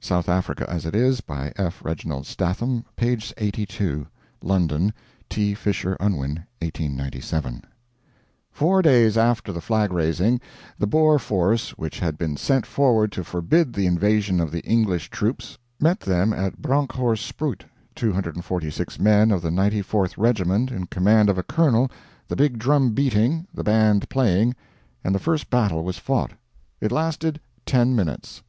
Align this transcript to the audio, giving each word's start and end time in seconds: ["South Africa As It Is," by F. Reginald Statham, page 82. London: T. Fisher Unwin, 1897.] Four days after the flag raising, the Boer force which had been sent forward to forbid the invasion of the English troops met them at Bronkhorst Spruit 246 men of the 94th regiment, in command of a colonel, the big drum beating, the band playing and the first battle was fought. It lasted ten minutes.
["South 0.00 0.26
Africa 0.26 0.64
As 0.70 0.86
It 0.86 0.94
Is," 0.94 1.20
by 1.20 1.52
F. 1.56 1.84
Reginald 1.84 2.26
Statham, 2.26 2.86
page 2.96 3.34
82. 3.36 4.06
London: 4.42 4.94
T. 5.28 5.52
Fisher 5.52 5.98
Unwin, 6.00 6.46
1897.] 6.62 7.62
Four 8.50 8.80
days 8.80 9.18
after 9.18 9.52
the 9.52 9.60
flag 9.60 9.92
raising, 9.92 10.40
the 10.78 10.86
Boer 10.86 11.18
force 11.18 11.76
which 11.76 11.98
had 11.98 12.16
been 12.16 12.38
sent 12.38 12.64
forward 12.64 13.12
to 13.12 13.22
forbid 13.22 13.74
the 13.74 13.84
invasion 13.84 14.40
of 14.40 14.50
the 14.50 14.62
English 14.64 15.10
troops 15.10 15.58
met 15.78 16.00
them 16.00 16.32
at 16.32 16.62
Bronkhorst 16.62 17.26
Spruit 17.26 17.66
246 17.94 18.98
men 18.98 19.30
of 19.30 19.42
the 19.42 19.50
94th 19.50 20.14
regiment, 20.16 20.70
in 20.70 20.86
command 20.86 21.28
of 21.28 21.36
a 21.36 21.42
colonel, 21.42 21.90
the 22.28 22.34
big 22.34 22.58
drum 22.58 22.92
beating, 22.92 23.46
the 23.52 23.62
band 23.62 24.08
playing 24.08 24.56
and 25.04 25.14
the 25.14 25.18
first 25.18 25.50
battle 25.50 25.84
was 25.84 25.98
fought. 25.98 26.32
It 26.80 26.90
lasted 26.90 27.38
ten 27.66 27.94
minutes. 27.94 28.40